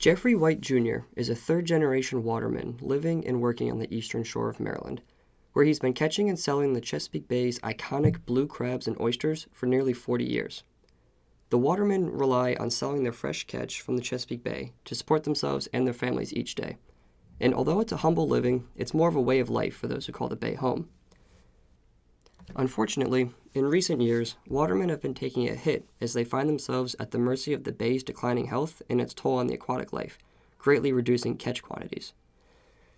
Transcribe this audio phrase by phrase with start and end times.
[0.00, 1.00] Jeffrey White Jr.
[1.14, 5.02] is a third generation waterman living and working on the eastern shore of Maryland,
[5.52, 9.66] where he's been catching and selling the Chesapeake Bay's iconic blue crabs and oysters for
[9.66, 10.62] nearly 40 years.
[11.50, 15.68] The watermen rely on selling their fresh catch from the Chesapeake Bay to support themselves
[15.70, 16.78] and their families each day.
[17.38, 20.06] And although it's a humble living, it's more of a way of life for those
[20.06, 20.88] who call the Bay home.
[22.56, 27.10] Unfortunately, in recent years, watermen have been taking a hit as they find themselves at
[27.10, 30.18] the mercy of the bay's declining health and its toll on the aquatic life,
[30.58, 32.12] greatly reducing catch quantities.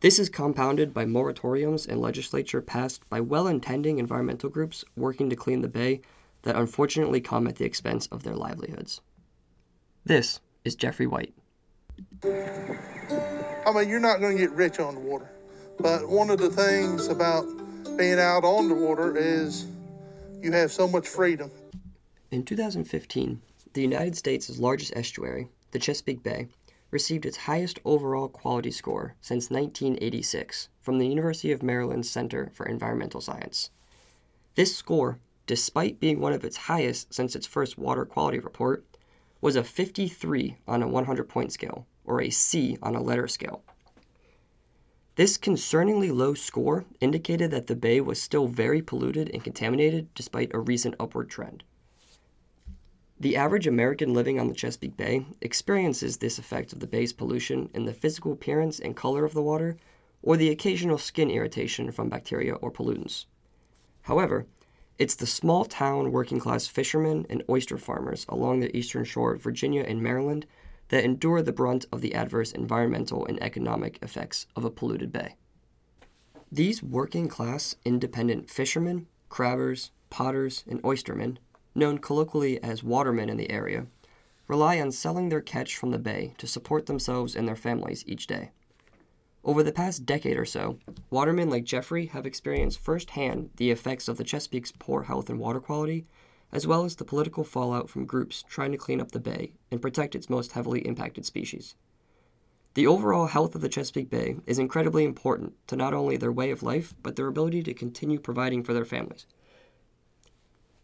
[0.00, 5.36] This is compounded by moratoriums and legislature passed by well intending environmental groups working to
[5.36, 6.02] clean the bay
[6.42, 9.00] that unfortunately come at the expense of their livelihoods.
[10.04, 11.34] This is Jeffrey White.
[12.22, 15.28] I mean, you're not going to get rich on the water,
[15.80, 17.44] but one of the things about
[17.96, 19.66] being out on the water is
[20.42, 21.50] you have so much freedom.
[22.30, 23.40] In 2015,
[23.72, 26.48] the United States' largest estuary, the Chesapeake Bay,
[26.90, 32.66] received its highest overall quality score since 1986 from the University of Maryland Center for
[32.66, 33.70] Environmental Science.
[34.54, 38.84] This score, despite being one of its highest since its first water quality report,
[39.40, 43.62] was a 53 on a 100 point scale, or a C on a letter scale.
[45.18, 50.54] This concerningly low score indicated that the bay was still very polluted and contaminated despite
[50.54, 51.64] a recent upward trend.
[53.18, 57.68] The average American living on the Chesapeake Bay experiences this effect of the bay's pollution
[57.74, 59.76] in the physical appearance and color of the water,
[60.22, 63.26] or the occasional skin irritation from bacteria or pollutants.
[64.02, 64.46] However,
[64.98, 69.42] it's the small town working class fishermen and oyster farmers along the eastern shore of
[69.42, 70.46] Virginia and Maryland
[70.88, 75.36] that endure the brunt of the adverse environmental and economic effects of a polluted bay.
[76.50, 81.38] These working class independent fishermen, crabbers, potters, and oystermen
[81.74, 83.86] known colloquially as watermen in the area,
[84.48, 88.26] rely on selling their catch from the bay to support themselves and their families each
[88.26, 88.50] day.
[89.44, 90.78] Over the past decade or so,
[91.10, 95.60] watermen like Jeffrey have experienced firsthand the effects of the Chesapeake's poor health and water
[95.60, 96.06] quality,
[96.52, 99.82] as well as the political fallout from groups trying to clean up the bay and
[99.82, 101.74] protect its most heavily impacted species.
[102.74, 106.50] The overall health of the Chesapeake Bay is incredibly important to not only their way
[106.50, 109.26] of life, but their ability to continue providing for their families.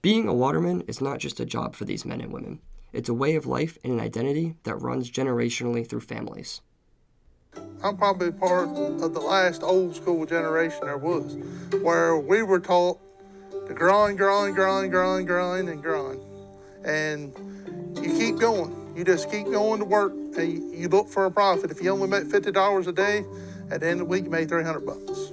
[0.00, 2.60] Being a waterman is not just a job for these men and women,
[2.92, 6.60] it's a way of life and an identity that runs generationally through families.
[7.82, 11.36] I'm probably part of the last old school generation there was,
[11.82, 13.00] where we were taught
[13.68, 16.20] growing, growing, growing, growing, grind, and growing.
[16.84, 17.32] And
[17.96, 18.94] you keep going.
[18.96, 21.70] You just keep going to work and you look for a profit.
[21.70, 23.24] If you only make $50 a day,
[23.70, 25.32] at the end of the week you make 300 bucks.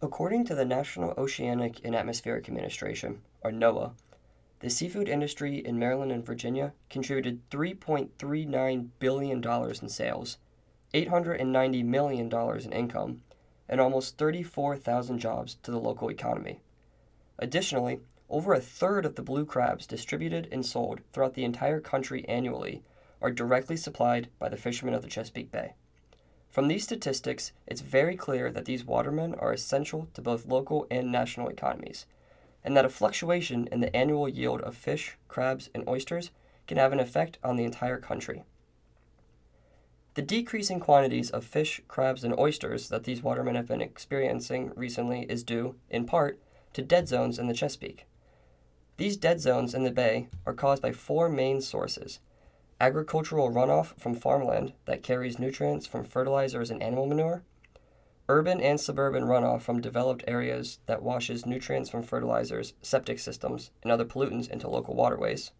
[0.00, 3.92] According to the National Oceanic and Atmospheric Administration, or NOAA,
[4.60, 10.38] the seafood industry in Maryland and Virginia contributed $3.39 billion in sales,
[10.94, 13.22] $890 million in income,
[13.68, 16.60] and almost 34,000 jobs to the local economy.
[17.38, 22.24] Additionally, over a third of the blue crabs distributed and sold throughout the entire country
[22.28, 22.82] annually
[23.20, 25.74] are directly supplied by the fishermen of the Chesapeake Bay.
[26.50, 31.12] From these statistics, it's very clear that these watermen are essential to both local and
[31.12, 32.06] national economies,
[32.64, 36.30] and that a fluctuation in the annual yield of fish, crabs, and oysters
[36.66, 38.44] can have an effect on the entire country.
[40.14, 45.22] The decreasing quantities of fish, crabs, and oysters that these watermen have been experiencing recently
[45.28, 46.40] is due, in part,
[46.72, 48.06] to dead zones in the Chesapeake.
[48.96, 52.18] These dead zones in the bay are caused by four main sources
[52.80, 57.42] agricultural runoff from farmland that carries nutrients from fertilizers and animal manure,
[58.28, 63.90] urban and suburban runoff from developed areas that washes nutrients from fertilizers, septic systems, and
[63.90, 65.50] other pollutants into local waterways,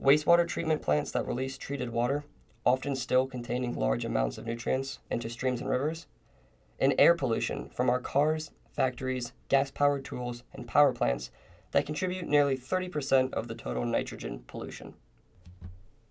[0.00, 2.24] wastewater treatment plants that release treated water,
[2.66, 6.06] often still containing large amounts of nutrients, into streams and rivers,
[6.80, 11.30] and air pollution from our cars, factories, gas powered tools, and power plants
[11.70, 14.94] that contribute nearly 30% of the total nitrogen pollution.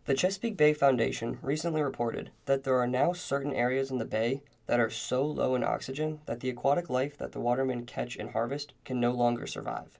[0.05, 4.41] The Chesapeake Bay Foundation recently reported that there are now certain areas in the bay
[4.65, 8.31] that are so low in oxygen that the aquatic life that the watermen catch and
[8.31, 9.99] harvest can no longer survive.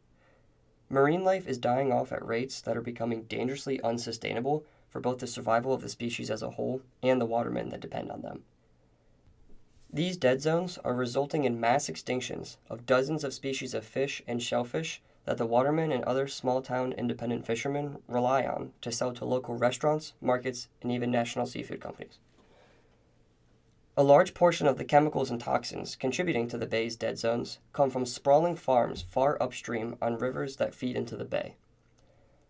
[0.90, 5.28] Marine life is dying off at rates that are becoming dangerously unsustainable for both the
[5.28, 8.44] survival of the species as a whole and the watermen that depend on them.
[9.94, 14.42] These dead zones are resulting in mass extinctions of dozens of species of fish and
[14.42, 19.24] shellfish that the watermen and other small town independent fishermen rely on to sell to
[19.24, 22.18] local restaurants, markets, and even national seafood companies.
[23.96, 27.92] A large portion of the chemicals and toxins contributing to the bay's dead zones come
[27.92, 31.54] from sprawling farms far upstream on rivers that feed into the bay.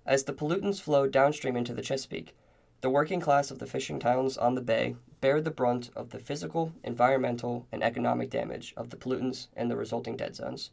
[0.06, 2.34] As the pollutants flow downstream into the Chesapeake,
[2.83, 6.19] the working class of the fishing towns on the bay bear the brunt of the
[6.19, 10.69] physical, environmental, and economic damage of the pollutants and the resulting dead zones.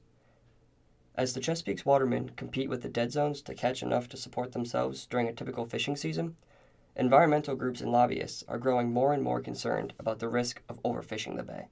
[1.14, 5.06] As the Chesapeake's watermen compete with the dead zones to catch enough to support themselves
[5.06, 6.34] during a typical fishing season,
[6.96, 11.36] environmental groups and lobbyists are growing more and more concerned about the risk of overfishing
[11.36, 11.68] the bay.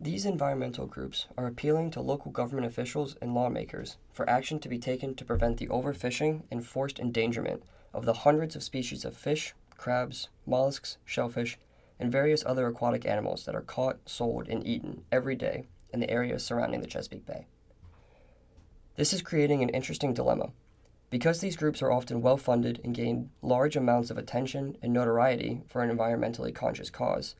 [0.00, 4.78] These environmental groups are appealing to local government officials and lawmakers for action to be
[4.78, 9.54] taken to prevent the overfishing and forced endangerment of the hundreds of species of fish,
[9.76, 11.58] crabs, mollusks, shellfish,
[11.98, 16.10] and various other aquatic animals that are caught, sold, and eaten every day in the
[16.10, 17.46] areas surrounding the Chesapeake Bay.
[18.96, 20.50] This is creating an interesting dilemma.
[21.10, 25.62] Because these groups are often well funded and gain large amounts of attention and notoriety
[25.66, 27.34] for an environmentally conscious cause,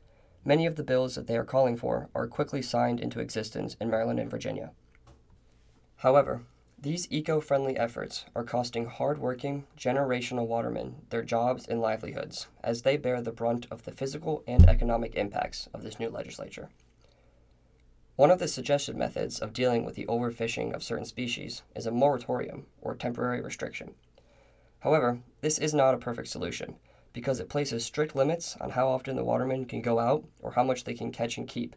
[0.45, 3.89] Many of the bills that they are calling for are quickly signed into existence in
[3.89, 4.71] Maryland and Virginia.
[5.97, 6.43] However,
[6.81, 12.95] these eco friendly efforts are costing hard-working, generational watermen their jobs and livelihoods as they
[12.95, 16.69] bear the brunt of the physical and economic impacts of this new legislature.
[18.15, 21.91] One of the suggested methods of dealing with the overfishing of certain species is a
[21.91, 23.95] moratorium or temporary restriction.
[24.79, 26.75] However, this is not a perfect solution
[27.11, 30.63] because it places strict limits on how often the watermen can go out or how
[30.63, 31.75] much they can catch and keep,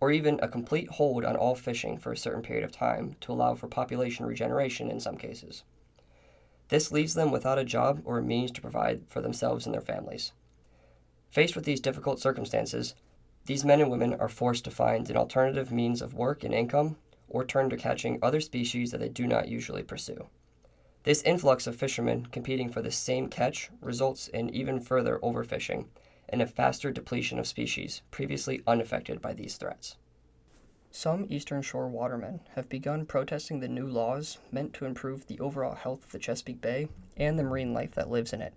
[0.00, 3.32] or even a complete hold on all fishing for a certain period of time to
[3.32, 5.62] allow for population regeneration in some cases.
[6.68, 9.80] This leaves them without a job or a means to provide for themselves and their
[9.80, 10.32] families.
[11.30, 12.94] Faced with these difficult circumstances,
[13.46, 16.96] these men and women are forced to find an alternative means of work and income
[17.28, 20.26] or turn to catching other species that they do not usually pursue.
[21.04, 25.86] This influx of fishermen competing for the same catch results in even further overfishing
[26.30, 29.96] and a faster depletion of species previously unaffected by these threats.
[30.92, 35.74] Some Eastern Shore watermen have begun protesting the new laws meant to improve the overall
[35.74, 38.54] health of the Chesapeake Bay and the marine life that lives in it,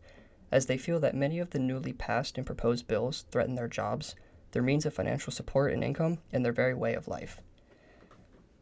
[0.52, 4.16] as they feel that many of the newly passed and proposed bills threaten their jobs,
[4.52, 7.40] their means of financial support and income, and their very way of life.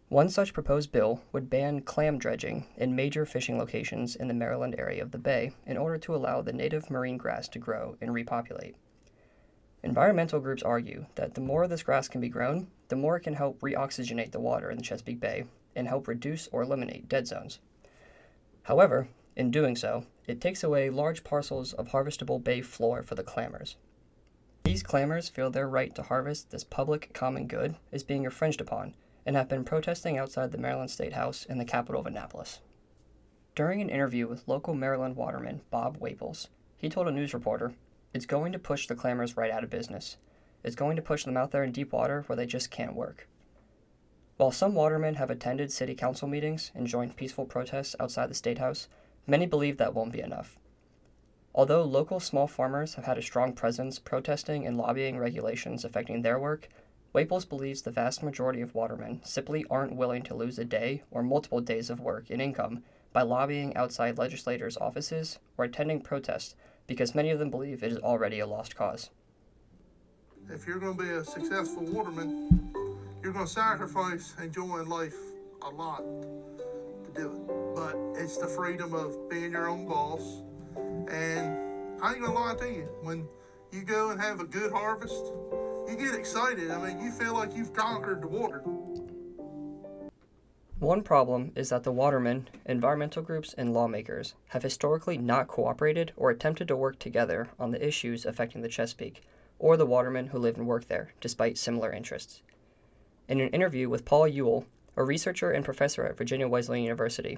[0.10, 4.76] One such proposed bill would ban clam dredging in major fishing locations in the Maryland
[4.78, 8.14] area of the bay in order to allow the native marine grass to grow and
[8.14, 8.76] repopulate.
[9.84, 13.34] Environmental groups argue that the more this grass can be grown, the more it can
[13.34, 15.46] help reoxygenate the water in the Chesapeake Bay
[15.76, 17.60] and help reduce or eliminate dead zones.
[18.64, 23.24] However, in doing so, it takes away large parcels of harvestable bay floor for the
[23.24, 23.76] clammers.
[24.64, 28.94] These clammers feel their right to harvest this public common good is being infringed upon
[29.26, 32.60] and have been protesting outside the Maryland State House in the capital of Annapolis.
[33.56, 37.74] During an interview with local Maryland waterman Bob Waples, he told a news reporter,
[38.14, 40.18] It's going to push the clammers right out of business.
[40.64, 43.28] It's going to push them out there in deep water where they just can't work.
[44.38, 48.58] While some watermen have attended city council meetings and joined peaceful protests outside the State
[48.58, 48.90] House,
[49.28, 50.58] many believe that won't be enough.
[51.54, 56.40] Although local small farmers have had a strong presence protesting and lobbying regulations affecting their
[56.40, 56.70] work,
[57.14, 61.22] Waples believes the vast majority of watermen simply aren't willing to lose a day or
[61.22, 66.56] multiple days of work and income by lobbying outside legislators' offices or attending protests
[66.92, 69.10] because many of them believe it is already a lost cause.
[70.50, 72.74] If you're going to be a successful waterman,
[73.24, 75.16] you're going to sacrifice enjoying life
[75.62, 77.76] a lot to do it.
[77.76, 80.42] But it's the freedom of being your own boss.
[81.10, 81.58] And
[82.02, 83.26] I ain't going to lie to you, when
[83.72, 85.32] you go and have a good harvest,
[85.88, 86.72] you get excited.
[86.72, 88.64] I mean, you feel like you've conquered the water.
[90.82, 96.32] One problem is that the watermen, environmental groups, and lawmakers have historically not cooperated or
[96.32, 99.22] attempted to work together on the issues affecting the Chesapeake
[99.60, 102.42] or the watermen who live and work there, despite similar interests.
[103.28, 104.66] In an interview with Paul Ewell,
[104.98, 107.38] a researcher and professor at Virginia Wesleyan University,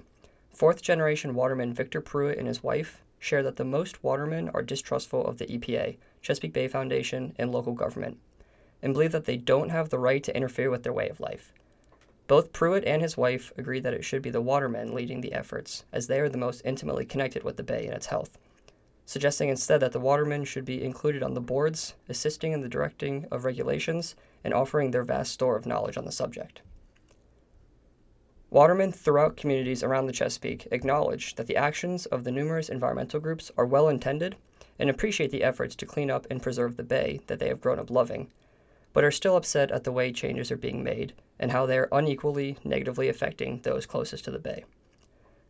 [0.50, 5.28] fourth generation waterman Victor Pruitt and his wife share that the most watermen are distrustful
[5.28, 8.20] of the EPA, Chesapeake Bay Foundation, and local government
[8.82, 11.52] and believe that they don't have the right to interfere with their way of life.
[12.28, 15.84] Both Pruitt and his wife agree that it should be the watermen leading the efforts,
[15.92, 18.38] as they are the most intimately connected with the bay and its health,
[19.06, 23.26] suggesting instead that the watermen should be included on the boards, assisting in the directing
[23.30, 26.62] of regulations, and offering their vast store of knowledge on the subject.
[28.50, 33.52] Watermen throughout communities around the Chesapeake acknowledge that the actions of the numerous environmental groups
[33.58, 34.36] are well intended
[34.80, 37.80] and appreciate the efforts to clean up and preserve the bay that they have grown
[37.80, 38.30] up loving,
[38.94, 41.90] but are still upset at the way changes are being made and how they are
[41.92, 44.64] unequally negatively affecting those closest to the bay.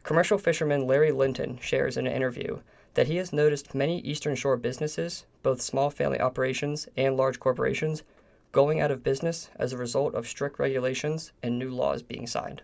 [0.02, 2.60] Commercial fisherman Larry Linton shares in an interview
[2.94, 8.04] that he has noticed many Eastern Shore businesses, both small family operations and large corporations,
[8.52, 12.62] going out of business as a result of strict regulations and new laws being signed.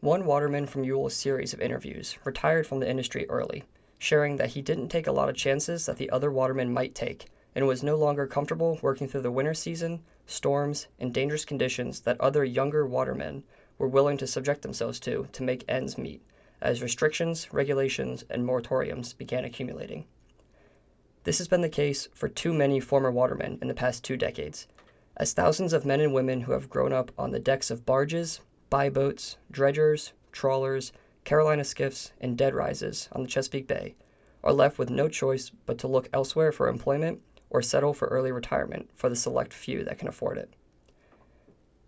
[0.00, 3.64] One waterman from Ewell's series of interviews retired from the industry early,
[3.98, 7.26] sharing that he didn't take a lot of chances that the other watermen might take
[7.56, 12.20] and was no longer comfortable working through the winter season, storms, and dangerous conditions that
[12.20, 13.42] other younger watermen
[13.78, 16.22] were willing to subject themselves to to make ends meet,
[16.60, 20.04] as restrictions, regulations, and moratoriums began accumulating.
[21.24, 24.66] This has been the case for too many former watermen in the past two decades,
[25.16, 28.40] as thousands of men and women who have grown up on the decks of barges,
[28.68, 30.92] boats, dredgers, trawlers,
[31.24, 33.94] Carolina skiffs, and dead rises on the Chesapeake Bay
[34.44, 37.22] are left with no choice but to look elsewhere for employment
[37.56, 40.52] or settle for early retirement for the select few that can afford it.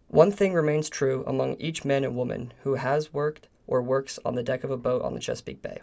[0.06, 4.34] One thing remains true among each man and woman who has worked or works on
[4.34, 5.82] the deck of a boat on the Chesapeake Bay.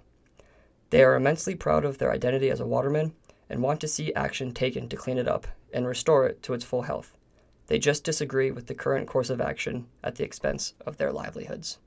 [0.90, 3.14] They are immensely proud of their identity as a waterman
[3.48, 6.66] and want to see action taken to clean it up and restore it to its
[6.66, 7.16] full health.
[7.68, 11.78] They just disagree with the current course of action at the expense of their livelihoods.